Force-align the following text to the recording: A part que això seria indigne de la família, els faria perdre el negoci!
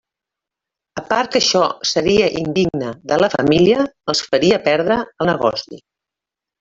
A 1.01 1.03
part 1.09 1.31
que 1.35 1.41
això 1.43 1.61
seria 1.89 2.31
indigne 2.39 2.95
de 3.11 3.19
la 3.25 3.29
família, 3.35 3.85
els 4.15 4.23
faria 4.31 4.61
perdre 4.71 4.99
el 5.03 5.31
negoci! 5.33 5.83